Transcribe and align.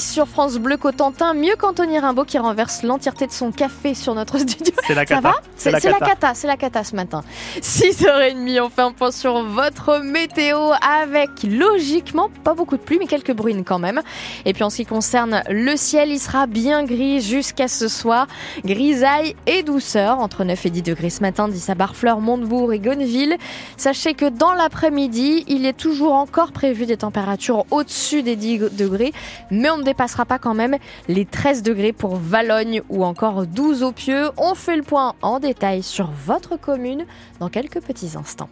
Sur 0.00 0.26
France 0.26 0.58
Bleu 0.58 0.76
Cotentin, 0.76 1.34
mieux 1.34 1.54
qu'Anthony 1.54 2.00
Rimbaud 2.00 2.24
qui 2.24 2.36
renverse 2.36 2.82
l'entièreté 2.82 3.28
de 3.28 3.32
son 3.32 3.52
café 3.52 3.94
sur 3.94 4.12
notre 4.16 4.36
studio. 4.40 4.74
C'est 4.84 4.92
la 4.92 5.02
Ça 5.02 5.14
cata. 5.14 5.20
va 5.20 5.34
C'est 5.54 5.70
la 5.70 5.80
cata, 5.80 6.34
c'est 6.34 6.48
la 6.48 6.56
cata 6.56 6.82
ce 6.82 6.96
matin. 6.96 7.22
6h30, 7.60 8.60
on 8.60 8.70
fait 8.70 8.82
un 8.82 8.90
point 8.90 9.12
sur 9.12 9.44
votre 9.44 10.00
météo 10.00 10.58
avec 11.04 11.30
logiquement 11.44 12.28
pas 12.42 12.54
beaucoup 12.54 12.76
de 12.76 12.82
pluie 12.82 12.98
mais 12.98 13.06
quelques 13.06 13.32
bruines 13.32 13.62
quand 13.62 13.78
même. 13.78 14.02
Et 14.44 14.52
puis 14.52 14.64
en 14.64 14.70
ce 14.70 14.78
qui 14.78 14.84
concerne 14.84 15.44
le 15.48 15.76
ciel, 15.76 16.08
il 16.10 16.18
sera 16.18 16.48
bien 16.48 16.82
gris 16.82 17.20
jusqu'à 17.20 17.68
ce 17.68 17.86
soir. 17.86 18.26
Grisaille 18.64 19.36
et 19.46 19.62
douceur 19.62 20.18
entre 20.18 20.42
9 20.42 20.66
et 20.66 20.70
10 20.70 20.82
degrés 20.82 21.10
ce 21.10 21.20
matin, 21.20 21.46
10 21.46 21.70
à 21.70 21.76
Barfleur, 21.76 22.18
Montebourg 22.18 22.72
et 22.72 22.80
Gonneville. 22.80 23.36
Sachez 23.76 24.14
que 24.14 24.28
dans 24.28 24.54
l'après-midi, 24.54 25.44
il 25.46 25.66
est 25.66 25.76
toujours 25.78 26.14
encore 26.14 26.50
prévu 26.50 26.84
des 26.84 26.96
températures 26.96 27.64
au-dessus 27.70 28.24
des 28.24 28.34
10 28.34 28.70
degrés, 28.72 29.12
mais 29.52 29.67
on 29.70 29.78
ne 29.78 29.82
dépassera 29.82 30.24
pas 30.24 30.38
quand 30.38 30.54
même 30.54 30.76
les 31.08 31.24
13 31.24 31.62
degrés 31.62 31.92
pour 31.92 32.16
Valogne 32.16 32.82
ou 32.88 33.04
encore 33.04 33.46
12 33.46 33.82
au 33.82 33.92
Pieux. 33.92 34.30
On 34.36 34.54
fait 34.54 34.76
le 34.76 34.82
point 34.82 35.14
en 35.22 35.40
détail 35.40 35.82
sur 35.82 36.10
votre 36.26 36.56
commune 36.56 37.06
dans 37.40 37.48
quelques 37.48 37.80
petits 37.80 38.16
instants. 38.16 38.50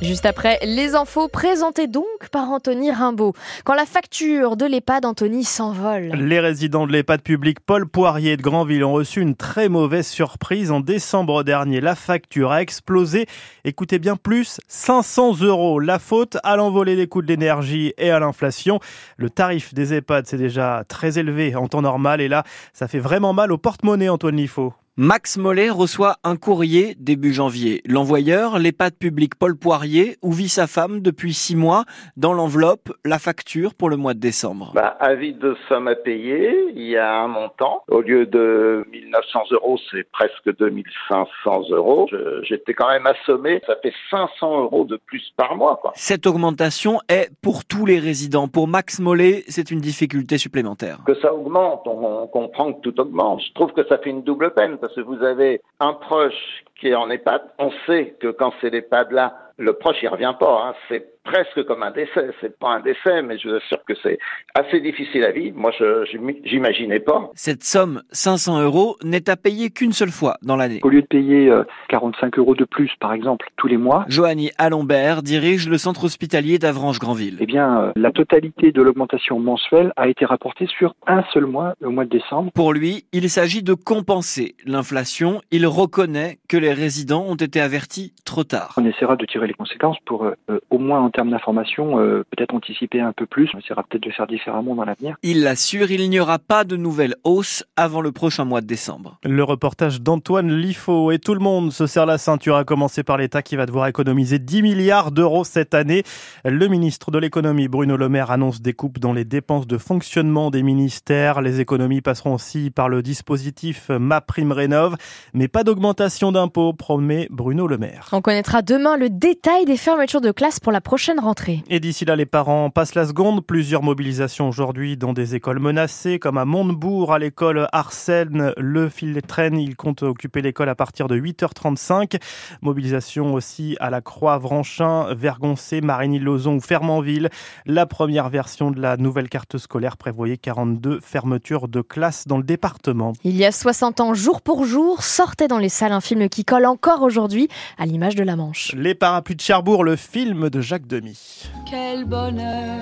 Juste 0.00 0.26
après, 0.26 0.60
les 0.62 0.94
infos 0.94 1.26
présentées 1.26 1.88
donc 1.88 2.04
par 2.30 2.48
Anthony 2.50 2.92
Rimbaud. 2.92 3.32
Quand 3.64 3.74
la 3.74 3.84
facture 3.84 4.56
de 4.56 4.64
l'EHPAD, 4.64 5.04
Anthony, 5.04 5.42
s'envole. 5.42 6.12
Les 6.14 6.38
résidents 6.38 6.86
de 6.86 6.92
l'EHPAD 6.92 7.20
public 7.20 7.58
Paul 7.58 7.84
Poirier 7.84 8.36
de 8.36 8.42
Granville 8.42 8.84
ont 8.84 8.92
reçu 8.92 9.20
une 9.20 9.34
très 9.34 9.68
mauvaise 9.68 10.06
surprise. 10.06 10.70
En 10.70 10.78
décembre 10.78 11.42
dernier, 11.42 11.80
la 11.80 11.96
facture 11.96 12.52
a 12.52 12.62
explosé. 12.62 13.26
Écoutez 13.64 13.98
bien, 13.98 14.14
plus 14.14 14.60
500 14.68 15.42
euros. 15.42 15.80
La 15.80 15.98
faute 15.98 16.38
à 16.44 16.54
l'envolée 16.54 16.94
des 16.94 17.08
coûts 17.08 17.22
de 17.22 17.26
l'énergie 17.26 17.92
et 17.98 18.12
à 18.12 18.20
l'inflation. 18.20 18.78
Le 19.16 19.30
tarif 19.30 19.74
des 19.74 19.94
EHPAD, 19.94 20.28
c'est 20.28 20.38
déjà 20.38 20.84
très 20.86 21.18
élevé 21.18 21.56
en 21.56 21.66
temps 21.66 21.82
normal. 21.82 22.20
Et 22.20 22.28
là, 22.28 22.44
ça 22.72 22.86
fait 22.86 23.00
vraiment 23.00 23.32
mal 23.32 23.50
au 23.50 23.58
porte-monnaie, 23.58 24.08
Antoine 24.08 24.36
Lifo. 24.36 24.74
Max 25.00 25.38
Mollet 25.38 25.70
reçoit 25.70 26.16
un 26.24 26.34
courrier 26.34 26.96
début 26.98 27.32
janvier. 27.32 27.82
L'envoyeur, 27.86 28.58
l'EHPAD 28.58 28.94
public 28.98 29.36
Paul 29.38 29.56
Poirier, 29.56 30.16
où 30.22 30.32
vit 30.32 30.48
sa 30.48 30.66
femme 30.66 30.98
depuis 30.98 31.34
six 31.34 31.54
mois. 31.54 31.84
Dans 32.16 32.32
l'enveloppe, 32.32 32.88
la 33.04 33.20
facture 33.20 33.76
pour 33.76 33.90
le 33.90 33.96
mois 33.96 34.14
de 34.14 34.18
décembre. 34.18 34.72
Bah, 34.74 34.96
avis 34.98 35.34
de 35.34 35.56
somme 35.68 35.86
à 35.86 35.94
payer, 35.94 36.52
il 36.74 36.82
y 36.82 36.96
a 36.96 37.14
un 37.14 37.28
montant. 37.28 37.84
Au 37.86 38.00
lieu 38.00 38.26
de 38.26 38.84
1900 38.90 39.40
euros, 39.52 39.78
c'est 39.88 40.02
presque 40.10 40.56
2500 40.58 41.70
euros. 41.70 42.08
J'étais 42.42 42.74
quand 42.74 42.88
même 42.88 43.06
assommé. 43.06 43.60
Ça 43.68 43.76
fait 43.80 43.94
500 44.10 44.62
euros 44.62 44.84
de 44.84 44.96
plus 44.96 45.22
par 45.36 45.54
mois, 45.54 45.78
quoi. 45.80 45.92
Cette 45.94 46.26
augmentation 46.26 46.98
est 47.08 47.30
pour 47.40 47.64
tous 47.64 47.86
les 47.86 48.00
résidents. 48.00 48.48
Pour 48.48 48.66
Max 48.66 48.98
Mollet, 48.98 49.44
c'est 49.46 49.70
une 49.70 49.78
difficulté 49.78 50.38
supplémentaire. 50.38 50.98
Que 51.06 51.14
ça 51.20 51.32
augmente, 51.32 51.82
on, 51.86 52.22
on 52.22 52.26
comprend 52.26 52.72
que 52.72 52.80
tout 52.80 53.00
augmente. 53.00 53.42
Je 53.46 53.52
trouve 53.52 53.72
que 53.72 53.86
ça 53.86 53.98
fait 53.98 54.10
une 54.10 54.24
double 54.24 54.52
peine 54.54 54.76
parce 54.88 54.96
que 54.96 55.00
vous 55.02 55.22
avez 55.22 55.60
un 55.80 55.92
proche 55.92 56.64
qui 56.78 56.88
est 56.88 56.94
en 56.94 57.10
EHPAD. 57.10 57.42
On 57.58 57.70
sait 57.86 58.14
que 58.20 58.28
quand 58.28 58.52
c'est 58.60 58.70
l'EHPAD 58.70 59.12
là, 59.12 59.34
le 59.58 59.72
proche 59.72 59.96
il 60.02 60.08
revient 60.08 60.34
pas. 60.38 60.66
Hein. 60.68 60.74
C'est 60.88 61.04
presque 61.24 61.62
comme 61.66 61.82
un 61.82 61.90
décès. 61.90 62.30
C'est 62.40 62.58
pas 62.58 62.70
un 62.70 62.80
décès, 62.80 63.20
mais 63.22 63.36
je 63.38 63.48
vous 63.48 63.54
assure 63.56 63.84
que 63.86 63.92
c'est 64.02 64.18
assez 64.54 64.80
difficile 64.80 65.24
à 65.24 65.32
vivre. 65.32 65.58
Moi, 65.58 65.72
je 65.78 66.04
j'im- 66.10 66.40
j'imaginais 66.44 67.00
pas. 67.00 67.30
Cette 67.34 67.64
somme, 67.64 68.02
500 68.12 68.62
euros, 68.62 68.96
n'est 69.02 69.28
à 69.28 69.36
payer 69.36 69.68
qu'une 69.70 69.92
seule 69.92 70.10
fois 70.12 70.36
dans 70.42 70.56
l'année. 70.56 70.78
Au 70.84 70.88
lieu 70.88 71.02
de 71.02 71.06
payer 71.06 71.50
euh, 71.50 71.64
45 71.88 72.38
euros 72.38 72.54
de 72.54 72.64
plus, 72.64 72.90
par 73.00 73.12
exemple, 73.12 73.46
tous 73.56 73.66
les 73.66 73.76
mois, 73.76 74.04
Joanny 74.08 74.52
Alombert 74.58 75.22
dirige 75.22 75.68
le 75.68 75.76
centre 75.76 76.04
hospitalier 76.04 76.58
d'Avranches-Granville. 76.58 77.36
eh 77.40 77.46
bien, 77.46 77.78
euh, 77.82 77.92
la 77.96 78.12
totalité 78.12 78.70
de 78.72 78.80
l'augmentation 78.80 79.38
mensuelle 79.40 79.92
a 79.96 80.08
été 80.08 80.24
rapportée 80.24 80.66
sur 80.66 80.94
un 81.06 81.24
seul 81.34 81.44
mois, 81.46 81.74
le 81.80 81.90
mois 81.90 82.04
de 82.04 82.10
décembre. 82.10 82.52
Pour 82.54 82.72
lui, 82.72 83.04
il 83.12 83.28
s'agit 83.28 83.62
de 83.64 83.74
compenser 83.74 84.54
l'inflation. 84.64 85.42
Il 85.50 85.66
reconnaît 85.66 86.38
que 86.48 86.56
les 86.56 86.67
résidents 86.72 87.24
ont 87.26 87.36
été 87.36 87.60
avertis 87.60 88.12
trop 88.24 88.44
tard. 88.44 88.74
On 88.76 88.84
essaiera 88.84 89.16
de 89.16 89.24
tirer 89.26 89.46
les 89.46 89.54
conséquences 89.54 89.96
pour, 90.04 90.24
euh, 90.24 90.34
euh, 90.50 90.60
au 90.70 90.78
moins 90.78 91.00
en 91.00 91.10
termes 91.10 91.30
d'information, 91.30 91.98
euh, 91.98 92.24
peut-être 92.36 92.54
anticiper 92.54 93.00
un 93.00 93.12
peu 93.12 93.26
plus. 93.26 93.48
On 93.54 93.58
essaiera 93.58 93.82
peut-être 93.82 94.02
de 94.02 94.10
faire 94.10 94.26
différemment 94.26 94.74
dans 94.74 94.84
l'avenir. 94.84 95.16
Il 95.22 95.42
l'assure, 95.42 95.90
il 95.90 96.08
n'y 96.10 96.20
aura 96.20 96.38
pas 96.38 96.64
de 96.64 96.76
nouvelle 96.76 97.14
hausse 97.24 97.64
avant 97.76 98.00
le 98.00 98.12
prochain 98.12 98.44
mois 98.44 98.60
de 98.60 98.66
décembre. 98.66 99.18
Le 99.24 99.42
reportage 99.42 100.00
d'Antoine 100.00 100.52
Lifo 100.52 101.10
et 101.10 101.18
tout 101.18 101.34
le 101.34 101.40
monde 101.40 101.72
se 101.72 101.86
serre 101.86 102.06
la 102.06 102.18
ceinture 102.18 102.56
à 102.56 102.64
commencer 102.64 103.02
par 103.02 103.16
l'État 103.16 103.42
qui 103.42 103.56
va 103.56 103.66
devoir 103.66 103.86
économiser 103.86 104.38
10 104.38 104.62
milliards 104.62 105.12
d'euros 105.12 105.44
cette 105.44 105.74
année. 105.74 106.02
Le 106.44 106.68
ministre 106.68 107.10
de 107.10 107.18
l'économie 107.18 107.68
Bruno 107.68 107.96
Le 107.96 108.08
Maire 108.08 108.30
annonce 108.30 108.60
des 108.60 108.72
coupes 108.72 108.98
dans 108.98 109.12
les 109.12 109.24
dépenses 109.24 109.66
de 109.66 109.78
fonctionnement 109.78 110.50
des 110.50 110.62
ministères. 110.62 111.40
Les 111.40 111.60
économies 111.60 112.00
passeront 112.00 112.34
aussi 112.34 112.70
par 112.70 112.88
le 112.88 113.02
dispositif 113.02 113.90
MaPrimeRénov, 113.90 114.96
mais 115.34 115.48
pas 115.48 115.64
d'augmentation 115.64 116.32
d'impôts, 116.32 116.57
promet 116.76 117.28
Bruno 117.30 117.66
Le 117.66 117.78
Maire. 117.78 118.08
On 118.12 118.20
connaîtra 118.20 118.62
demain 118.62 118.96
le 118.96 119.10
détail 119.10 119.64
des 119.64 119.76
fermetures 119.76 120.20
de 120.20 120.32
classe 120.32 120.58
pour 120.60 120.72
la 120.72 120.80
prochaine 120.80 121.20
rentrée. 121.20 121.62
Et 121.68 121.80
d'ici 121.80 122.04
là, 122.04 122.16
les 122.16 122.26
parents 122.26 122.70
passent 122.70 122.94
la 122.94 123.06
seconde. 123.06 123.46
Plusieurs 123.46 123.82
mobilisations 123.82 124.48
aujourd'hui 124.48 124.96
dans 124.96 125.12
des 125.12 125.34
écoles 125.34 125.60
menacées, 125.60 126.18
comme 126.18 126.36
à 126.36 126.44
Montebourg, 126.44 127.12
à 127.12 127.18
l'école 127.18 127.68
Arsène. 127.72 128.52
Le 128.56 128.88
fil 128.88 129.14
des 129.14 129.22
traînes, 129.22 129.56
il 129.56 129.76
compte 129.76 130.02
occuper 130.02 130.42
l'école 130.42 130.68
à 130.68 130.74
partir 130.74 131.06
de 131.06 131.16
8h35. 131.16 132.20
Mobilisation 132.62 133.34
aussi 133.34 133.76
à 133.78 133.90
la 133.90 134.00
Croix-Vranchin, 134.00 135.14
Vergoncé, 135.14 135.80
Marigny-Lozon 135.80 136.56
ou 136.56 136.60
Fermanville. 136.60 137.30
La 137.66 137.86
première 137.86 138.28
version 138.28 138.70
de 138.70 138.80
la 138.80 138.96
nouvelle 138.96 139.28
carte 139.28 139.58
scolaire 139.58 139.96
prévoyait 139.96 140.36
42 140.36 141.00
fermetures 141.00 141.68
de 141.68 141.80
classes 141.82 142.26
dans 142.26 142.38
le 142.38 142.42
département. 142.42 143.12
Il 143.22 143.36
y 143.36 143.44
a 143.44 143.52
60 143.52 144.00
ans, 144.00 144.14
jour 144.14 144.42
pour 144.42 144.64
jour, 144.64 145.02
sortait 145.04 145.48
dans 145.48 145.58
les 145.58 145.68
salles 145.68 145.92
un 145.92 146.00
film 146.00 146.28
qui 146.28 146.44
colle 146.48 146.64
encore 146.64 147.02
aujourd'hui 147.02 147.48
à 147.76 147.84
l'image 147.84 148.14
de 148.14 148.24
la 148.24 148.34
Manche. 148.34 148.72
Les 148.74 148.94
parapluies 148.94 149.36
de 149.36 149.40
Cherbourg, 149.42 149.84
le 149.84 149.96
film 149.96 150.48
de 150.48 150.62
Jacques 150.62 150.86
Demy. 150.86 151.44
Quel 151.68 152.06
bonheur 152.06 152.78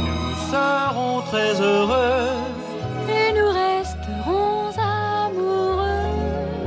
Nous 0.00 0.50
serons 0.50 1.20
très 1.20 1.60
heureux 1.60 2.37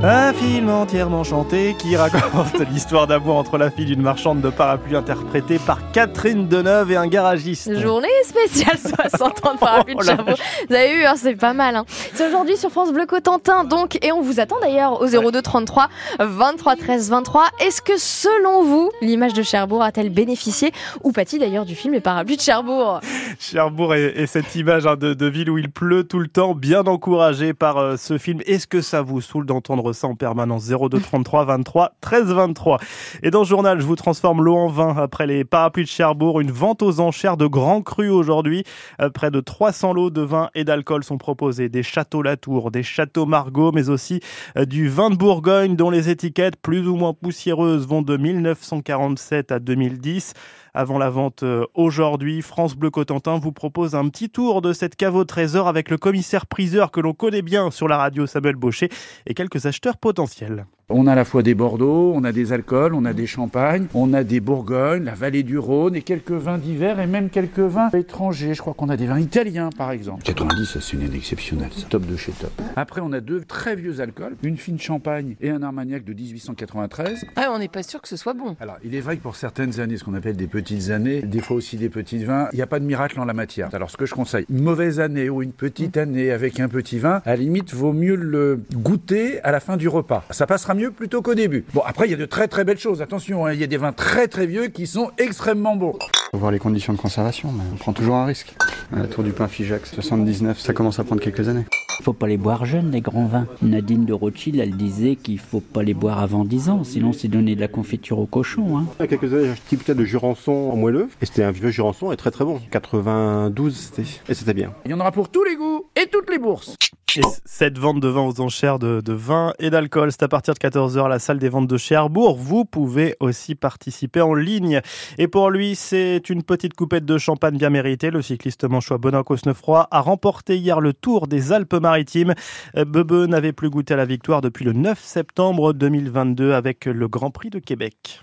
Un 0.03 0.33
film 0.33 0.67
entièrement 0.69 1.23
chanté 1.23 1.75
qui 1.77 1.95
raconte 1.95 2.57
l'histoire 2.71 3.05
d'amour 3.05 3.35
entre 3.35 3.59
la 3.59 3.69
fille 3.69 3.85
d'une 3.85 4.01
marchande 4.01 4.41
de 4.41 4.49
parapluies 4.49 4.95
interprétée 4.95 5.59
par 5.59 5.91
Catherine 5.91 6.47
Deneuve 6.47 6.91
et 6.91 6.95
un 6.95 7.05
garagiste. 7.05 7.71
Journée 7.79 8.07
spéciale 8.25 8.77
60 9.11 9.45
ans 9.45 9.53
de 9.53 9.59
parapluie 9.59 9.93
de 9.93 9.99
Oh 10.01 10.03
Cherbourg. 10.03 10.37
Vous 10.67 10.75
avez 10.75 10.95
vu, 10.95 11.05
hein, 11.05 11.13
c'est 11.17 11.35
pas 11.35 11.53
mal. 11.53 11.75
hein. 11.75 11.85
C'est 12.15 12.27
aujourd'hui 12.27 12.57
sur 12.57 12.71
France 12.71 12.91
Bleu 12.91 13.05
Cotentin, 13.05 13.63
donc, 13.63 14.03
et 14.03 14.11
on 14.11 14.21
vous 14.21 14.39
attend 14.39 14.55
d'ailleurs 14.59 15.01
au 15.01 15.05
02 15.05 15.39
33 15.39 15.87
23 16.19 16.75
13 16.77 17.09
23. 17.11 17.45
Est-ce 17.59 17.83
que 17.83 17.93
selon 17.99 18.63
vous, 18.63 18.89
l'image 19.03 19.33
de 19.33 19.43
Cherbourg 19.43 19.83
a-t-elle 19.83 20.09
bénéficié 20.09 20.71
ou 21.03 21.11
pas-t-il 21.11 21.39
d'ailleurs 21.41 21.65
du 21.65 21.75
film 21.75 21.93
Les 21.93 22.01
parapluies 22.01 22.37
de 22.37 22.41
Cherbourg? 22.41 23.01
Cherbourg 23.39 23.93
et, 23.93 24.13
et 24.15 24.25
cette 24.25 24.55
image 24.55 24.87
hein, 24.87 24.95
de, 24.95 25.13
de 25.13 25.25
ville 25.27 25.51
où 25.51 25.59
il 25.59 25.69
pleut 25.69 26.05
tout 26.05 26.19
le 26.19 26.27
temps, 26.27 26.55
bien 26.55 26.81
encouragée 26.87 27.53
par 27.53 27.77
euh, 27.77 27.97
ce 27.97 28.17
film. 28.17 28.39
Est-ce 28.47 28.65
que 28.65 28.81
ça 28.81 29.03
vous 29.03 29.21
saoule 29.21 29.45
d'entendre 29.45 29.90
ça 29.93 30.07
en 30.07 30.15
permanence 30.15 30.67
02 30.67 30.99
33 30.99 31.45
23 31.45 31.93
13 32.01 32.25
23. 32.33 32.79
Et 33.23 33.31
dans 33.31 33.39
le 33.39 33.45
journal, 33.45 33.79
je 33.79 33.85
vous 33.85 33.95
transforme 33.95 34.43
l'eau 34.43 34.55
en 34.55 34.67
vin 34.67 34.95
après 34.97 35.27
les 35.27 35.43
parapluies 35.43 35.83
de 35.83 35.89
Cherbourg. 35.89 36.41
Une 36.41 36.51
vente 36.51 36.81
aux 36.81 36.99
enchères 36.99 37.37
de 37.37 37.47
grands 37.47 37.81
crus 37.81 38.11
aujourd'hui. 38.11 38.63
Euh, 39.01 39.09
près 39.09 39.31
de 39.31 39.39
300 39.39 39.93
lots 39.93 40.09
de 40.09 40.21
vin 40.21 40.49
et 40.55 40.63
d'alcool 40.63 41.03
sont 41.03 41.17
proposés. 41.17 41.69
Des 41.69 41.83
châteaux 41.83 42.21
Latour, 42.21 42.71
des 42.71 42.83
châteaux 42.83 43.25
Margaux, 43.25 43.71
mais 43.71 43.89
aussi 43.89 44.19
euh, 44.57 44.65
du 44.65 44.89
vin 44.89 45.09
de 45.09 45.15
Bourgogne 45.15 45.75
dont 45.75 45.89
les 45.89 46.09
étiquettes 46.09 46.55
plus 46.55 46.87
ou 46.87 46.95
moins 46.95 47.13
poussiéreuses 47.13 47.87
vont 47.87 48.01
de 48.01 48.17
1947 48.17 49.51
à 49.51 49.59
2010. 49.59 50.33
Avant 50.73 50.97
la 50.97 51.09
vente 51.09 51.43
euh, 51.43 51.65
aujourd'hui, 51.73 52.41
France 52.41 52.75
Bleu 52.75 52.89
Cotentin 52.89 53.37
vous 53.37 53.51
propose 53.51 53.93
un 53.93 54.07
petit 54.07 54.29
tour 54.29 54.61
de 54.61 54.71
cette 54.71 54.95
cave 54.95 55.15
au 55.15 55.25
trésor 55.25 55.67
avec 55.67 55.89
le 55.89 55.97
commissaire 55.97 56.45
priseur 56.45 56.91
que 56.91 57.01
l'on 57.01 57.13
connaît 57.13 57.41
bien 57.41 57.71
sur 57.71 57.89
la 57.89 57.97
radio 57.97 58.25
Samuel 58.25 58.55
Baucher 58.55 58.89
et 59.25 59.33
quelques 59.33 59.65
acheteurs 59.65 59.97
potentiels. 59.97 60.65
On 60.93 61.07
a 61.07 61.13
à 61.13 61.15
la 61.15 61.25
fois 61.25 61.41
des 61.41 61.55
Bordeaux, 61.55 62.11
on 62.13 62.23
a 62.23 62.31
des 62.31 62.51
alcools, 62.53 62.93
on 62.93 63.05
a 63.05 63.13
des 63.13 63.27
champagnes, 63.27 63.87
on 63.93 64.13
a 64.13 64.23
des 64.23 64.39
Bourgognes, 64.39 65.05
la 65.05 65.13
vallée 65.13 65.43
du 65.43 65.57
Rhône 65.57 65.95
et 65.95 66.01
quelques 66.01 66.31
vins 66.31 66.57
d'hiver 66.57 66.99
et 66.99 67.07
même 67.07 67.29
quelques 67.29 67.59
vins 67.59 67.89
étrangers. 67.89 68.53
Je 68.53 68.61
crois 68.61 68.73
qu'on 68.73 68.89
a 68.89 68.97
des 68.97 69.05
vins 69.05 69.19
italiens 69.19 69.69
par 69.77 69.91
exemple. 69.91 70.23
90, 70.23 70.65
ça 70.65 70.81
c'est 70.81 70.97
une 70.97 71.03
année 71.03 71.17
exceptionnelle, 71.17 71.69
ça. 71.75 71.85
top 71.89 72.05
de 72.05 72.17
chez 72.17 72.31
top. 72.33 72.51
Après, 72.75 73.01
on 73.01 73.11
a 73.13 73.21
deux 73.21 73.41
très 73.41 73.75
vieux 73.75 74.01
alcools, 74.01 74.35
une 74.43 74.57
fine 74.57 74.79
champagne 74.79 75.35
et 75.39 75.49
un 75.49 75.63
armagnac 75.63 76.03
de 76.03 76.13
1893. 76.13 77.25
Ah, 77.35 77.51
on 77.53 77.59
n'est 77.59 77.67
pas 77.67 77.83
sûr 77.83 78.01
que 78.01 78.07
ce 78.07 78.17
soit 78.17 78.33
bon. 78.33 78.55
Alors, 78.59 78.77
il 78.83 78.95
est 78.95 79.01
vrai 79.01 79.17
que 79.17 79.21
pour 79.21 79.35
certaines 79.35 79.79
années, 79.79 79.97
ce 79.97 80.03
qu'on 80.03 80.13
appelle 80.13 80.35
des 80.35 80.47
petites 80.47 80.89
années, 80.89 81.21
des 81.21 81.39
fois 81.39 81.55
aussi 81.57 81.77
des 81.77 81.89
petits 81.89 82.23
vins. 82.23 82.47
Il 82.51 82.57
n'y 82.57 82.61
a 82.61 82.67
pas 82.67 82.79
de 82.79 82.85
miracle 82.85 83.19
en 83.19 83.25
la 83.25 83.33
matière. 83.33 83.69
Alors 83.73 83.89
ce 83.89 83.97
que 83.97 84.05
je 84.05 84.13
conseille, 84.13 84.45
une 84.49 84.61
mauvaise 84.61 84.99
année 84.99 85.29
ou 85.29 85.41
une 85.41 85.53
petite 85.53 85.97
année 85.97 86.31
avec 86.31 86.59
un 86.59 86.67
petit 86.67 86.99
vin, 86.99 87.21
à 87.25 87.31
la 87.31 87.35
limite, 87.37 87.73
vaut 87.73 87.93
mieux 87.93 88.15
le 88.15 88.61
goûter 88.73 89.41
à 89.43 89.51
la 89.51 89.59
fin 89.59 89.77
du 89.77 89.87
repas. 89.87 90.23
Ça 90.31 90.47
passera 90.47 90.73
mieux 90.73 90.80
plutôt 90.89 91.21
qu'au 91.21 91.35
début. 91.35 91.65
Bon, 91.73 91.81
après, 91.85 92.07
il 92.07 92.11
y 92.11 92.13
a 92.15 92.17
de 92.17 92.25
très 92.25 92.47
très 92.47 92.63
belles 92.63 92.79
choses. 92.79 93.01
Attention, 93.01 93.45
hein, 93.45 93.53
il 93.53 93.59
y 93.59 93.63
a 93.63 93.67
des 93.67 93.77
vins 93.77 93.91
très 93.91 94.27
très 94.27 94.47
vieux 94.47 94.67
qui 94.67 94.87
sont 94.87 95.11
extrêmement 95.19 95.75
bons. 95.75 95.99
Faut 96.31 96.37
voir 96.37 96.51
les 96.51 96.59
conditions 96.59 96.93
de 96.93 96.97
conservation, 96.97 97.51
mais 97.51 97.63
on 97.73 97.75
prend 97.75 97.93
toujours 97.93 98.15
un 98.15 98.25
risque. 98.25 98.55
La 98.93 99.07
tour 99.07 99.23
du 99.23 99.31
pain 99.31 99.47
Figeac 99.47 99.85
79, 99.85 100.59
ça 100.59 100.73
commence 100.73 100.97
à 100.99 101.03
prendre 101.03 101.21
quelques 101.21 101.47
années. 101.49 101.65
faut 102.01 102.13
pas 102.13 102.27
les 102.27 102.37
boire 102.37 102.65
jeunes, 102.65 102.91
les 102.91 103.01
grands 103.01 103.25
vins. 103.25 103.47
Nadine 103.61 104.05
de 104.05 104.13
Rothschild, 104.13 104.59
elle 104.59 104.75
disait 104.75 105.17
qu'il 105.17 105.39
faut 105.39 105.59
pas 105.59 105.83
les 105.83 105.93
boire 105.93 106.19
avant 106.19 106.45
10 106.45 106.69
ans, 106.69 106.83
sinon 106.83 107.13
c'est 107.13 107.27
donner 107.27 107.55
de 107.55 107.61
la 107.61 107.67
confiture 107.67 108.19
au 108.19 108.25
cochon. 108.25 108.77
Hein. 108.77 108.85
Il 108.99 109.03
y 109.03 109.05
a 109.05 109.07
quelques 109.07 109.33
années, 109.33 109.45
j'ai 109.45 109.51
acheté 109.51 109.65
une 109.73 109.77
bouteille 109.79 109.95
de 109.95 110.05
Jurançon 110.05 110.69
en 110.71 110.75
moelleux, 110.75 111.09
et 111.21 111.25
c'était 111.25 111.43
un 111.43 111.51
vieux 111.51 111.69
Jurançon 111.69 112.11
et 112.11 112.17
très 112.17 112.31
très 112.31 112.45
bon. 112.45 112.59
92, 112.71 113.75
c'était, 113.75 114.09
et 114.29 114.33
c'était 114.33 114.53
bien. 114.53 114.73
Il 114.85 114.91
y 114.91 114.93
en 114.93 114.99
aura 114.99 115.11
pour 115.11 115.29
tous 115.29 115.43
les 115.43 115.55
goûts 115.55 115.85
et 116.01 116.07
toutes 116.07 116.29
les 116.29 116.39
bourses. 116.39 116.75
Et 117.17 117.21
cette 117.45 117.77
vente 117.77 117.99
de 117.99 118.07
vin 118.07 118.21
aux 118.21 118.39
enchères 118.39 118.79
de, 118.79 119.01
de 119.01 119.13
vin 119.13 119.53
et 119.59 119.69
d'alcool, 119.69 120.11
c'est 120.11 120.23
à 120.23 120.27
partir 120.27 120.53
de 120.53 120.59
14h 120.59 121.05
à 121.05 121.09
la 121.09 121.19
salle 121.19 121.39
des 121.39 121.49
ventes 121.49 121.67
de 121.67 121.77
Cherbourg. 121.77 122.37
Vous 122.37 122.63
pouvez 122.63 123.15
aussi 123.19 123.55
participer 123.55 124.21
en 124.21 124.33
ligne. 124.33 124.81
Et 125.17 125.27
pour 125.27 125.49
lui, 125.49 125.75
c'est 125.75 126.29
une 126.29 126.43
petite 126.43 126.73
coupette 126.73 127.05
de 127.05 127.17
champagne 127.17 127.57
bien 127.57 127.69
méritée. 127.69 128.11
Le 128.11 128.21
cycliste 128.21 128.63
manchois 128.63 128.97
Bonin 128.97 129.23
Cosnefroy 129.23 129.87
a 129.91 130.01
remporté 130.01 130.57
hier 130.57 130.79
le 130.79 130.93
Tour 130.93 131.27
des 131.27 131.51
Alpes-Maritimes. 131.51 132.33
Bebe 132.75 133.27
n'avait 133.27 133.53
plus 133.53 133.69
goûté 133.69 133.93
à 133.93 133.97
la 133.97 134.05
victoire 134.05 134.41
depuis 134.41 134.63
le 134.63 134.73
9 134.73 134.99
septembre 135.03 135.73
2022 135.73 136.53
avec 136.53 136.85
le 136.85 137.07
Grand 137.07 137.31
Prix 137.31 137.49
de 137.49 137.59
Québec. 137.59 138.21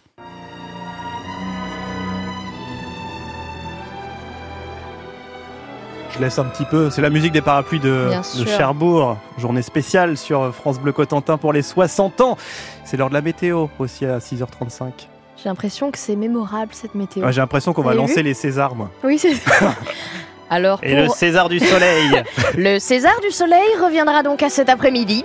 Je 6.14 6.20
laisse 6.20 6.38
un 6.38 6.44
petit 6.44 6.64
peu. 6.64 6.90
C'est 6.90 7.02
la 7.02 7.10
musique 7.10 7.32
des 7.32 7.42
parapluies 7.42 7.80
de. 7.80 8.08
Cherbourg. 8.46 9.16
Journée 9.38 9.62
spéciale 9.62 10.16
sur 10.16 10.54
France 10.54 10.80
Bleu 10.80 10.92
Cotentin 10.92 11.36
pour 11.38 11.52
les 11.52 11.62
60 11.62 12.20
ans. 12.20 12.36
C'est 12.84 12.96
l'heure 12.96 13.08
de 13.10 13.14
la 13.14 13.20
météo 13.20 13.66
aussi 13.78 14.06
à 14.06 14.18
6h35. 14.18 14.92
J'ai 15.36 15.48
l'impression 15.48 15.90
que 15.92 15.98
c'est 15.98 16.16
mémorable 16.16 16.72
cette 16.72 16.94
météo. 16.96 17.22
Ah, 17.24 17.30
J'ai 17.30 17.40
l'impression 17.40 17.72
qu'on 17.72 17.82
va 17.82 17.94
lancer 17.94 18.22
les 18.24 18.34
Césars, 18.34 18.74
moi. 18.74 18.90
Oui, 19.04 19.18
c'est 19.18 19.34
Alors, 20.50 20.80
Et 20.82 20.94
le 20.94 21.08
César 21.08 21.48
du 21.48 21.58
Soleil. 21.60 22.22
le 22.56 22.78
César 22.78 23.20
du 23.20 23.30
Soleil 23.30 23.68
reviendra 23.80 24.22
donc 24.22 24.42
à 24.42 24.48
cet 24.48 24.68
après-midi. 24.68 25.24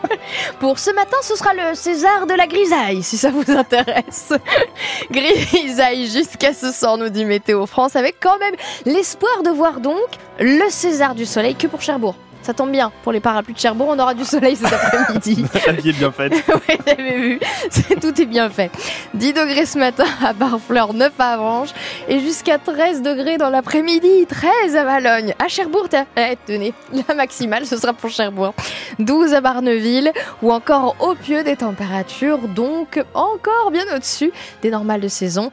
pour 0.60 0.78
ce 0.78 0.90
matin, 0.92 1.16
ce 1.22 1.36
sera 1.36 1.52
le 1.52 1.74
César 1.74 2.26
de 2.26 2.34
la 2.34 2.46
grisaille, 2.46 3.02
si 3.02 3.16
ça 3.16 3.30
vous 3.30 3.50
intéresse. 3.50 4.32
grisaille 5.10 6.08
jusqu'à 6.10 6.54
ce 6.54 6.72
soir, 6.72 6.96
nous 6.96 7.10
dit 7.10 7.24
Météo 7.24 7.66
France, 7.66 7.96
avec 7.96 8.16
quand 8.20 8.38
même 8.38 8.54
l'espoir 8.86 9.42
de 9.42 9.50
voir 9.50 9.80
donc 9.80 10.08
le 10.40 10.68
César 10.70 11.14
du 11.14 11.26
Soleil 11.26 11.54
que 11.54 11.66
pour 11.66 11.82
Cherbourg. 11.82 12.16
Ça 12.44 12.52
tombe 12.52 12.70
bien, 12.70 12.92
pour 13.02 13.10
les 13.10 13.20
parapluies 13.20 13.54
de 13.54 13.58
Cherbourg, 13.58 13.88
on 13.90 13.98
aura 13.98 14.12
du 14.12 14.22
soleil 14.26 14.54
cet 14.54 14.70
après-midi. 14.70 15.46
la 15.66 15.72
vie 15.72 15.88
est 15.88 15.92
bien 15.94 16.12
faite. 16.12 16.32
ouais, 16.68 16.78
j'avais 16.86 17.16
vu. 17.16 17.40
C'est- 17.70 17.98
Tout 17.98 18.20
est 18.20 18.26
bien 18.26 18.50
fait. 18.50 18.70
10 19.14 19.32
degrés 19.32 19.64
ce 19.64 19.78
matin 19.78 20.04
à 20.22 20.34
Barfleur, 20.34 20.92
9 20.92 21.10
à 21.18 21.32
Avranches 21.32 21.70
et 22.06 22.20
jusqu'à 22.20 22.58
13 22.58 23.00
degrés 23.00 23.38
dans 23.38 23.48
l'après-midi, 23.48 24.26
13 24.28 24.76
à 24.76 24.84
Valogne. 24.84 25.34
À 25.42 25.48
Cherbourg, 25.48 25.88
eh, 26.18 26.36
tenez, 26.46 26.74
la 27.08 27.14
maximale, 27.14 27.64
ce 27.64 27.78
sera 27.78 27.94
pour 27.94 28.10
Cherbourg. 28.10 28.52
12 28.98 29.32
à 29.32 29.40
Barneville 29.40 30.12
ou 30.42 30.52
encore 30.52 30.96
au 31.00 31.14
pieu 31.14 31.44
des 31.44 31.56
températures, 31.56 32.46
donc 32.48 33.02
encore 33.14 33.70
bien 33.70 33.84
au-dessus 33.96 34.32
des 34.60 34.70
normales 34.70 35.00
de 35.00 35.08
saison. 35.08 35.50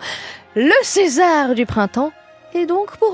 Le 0.55 0.73
César 0.83 1.55
du 1.55 1.65
printemps 1.65 2.11
est 2.53 2.65
donc 2.65 2.97
pour 2.97 3.09